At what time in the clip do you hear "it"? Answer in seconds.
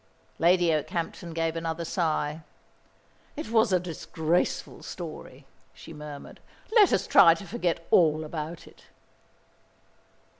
3.35-3.51, 8.65-8.85